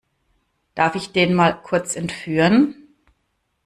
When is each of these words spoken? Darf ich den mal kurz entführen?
Darf 0.73 0.95
ich 0.95 1.11
den 1.11 1.35
mal 1.35 1.61
kurz 1.61 1.95
entführen? 1.95 2.73